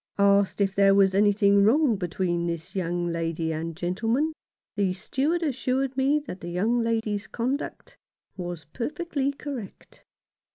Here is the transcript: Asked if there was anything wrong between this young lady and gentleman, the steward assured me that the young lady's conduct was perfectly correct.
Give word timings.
Asked 0.17 0.61
if 0.61 0.73
there 0.73 0.95
was 0.95 1.13
anything 1.13 1.63
wrong 1.63 1.95
between 1.95 2.47
this 2.47 2.73
young 2.73 3.05
lady 3.05 3.53
and 3.53 3.77
gentleman, 3.77 4.33
the 4.75 4.93
steward 4.93 5.43
assured 5.43 5.95
me 5.95 6.17
that 6.21 6.41
the 6.41 6.49
young 6.49 6.79
lady's 6.81 7.27
conduct 7.27 7.97
was 8.35 8.65
perfectly 8.65 9.31
correct. 9.31 10.03